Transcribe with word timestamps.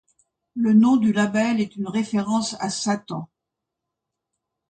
Le 0.55 0.73
nom 0.73 0.97
du 0.97 1.13
label 1.13 1.61
est 1.61 1.75
une 1.75 1.87
référence 1.87 2.55
à 2.59 2.71
Satan. 2.71 3.29